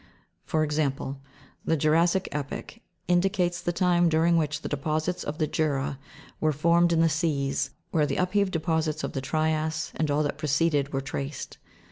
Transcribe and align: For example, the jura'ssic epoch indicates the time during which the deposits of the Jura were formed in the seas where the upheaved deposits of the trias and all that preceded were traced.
For 0.45 0.63
example, 0.63 1.21
the 1.63 1.77
jura'ssic 1.77 2.27
epoch 2.31 2.79
indicates 3.07 3.61
the 3.61 3.71
time 3.71 4.09
during 4.09 4.35
which 4.35 4.63
the 4.63 4.67
deposits 4.67 5.23
of 5.23 5.37
the 5.37 5.45
Jura 5.45 5.99
were 6.39 6.51
formed 6.51 6.91
in 6.91 7.01
the 7.01 7.07
seas 7.07 7.69
where 7.91 8.07
the 8.07 8.15
upheaved 8.17 8.53
deposits 8.53 9.03
of 9.03 9.13
the 9.13 9.21
trias 9.21 9.91
and 9.95 10.09
all 10.09 10.23
that 10.23 10.39
preceded 10.39 10.91
were 10.91 11.01
traced. 11.01 11.59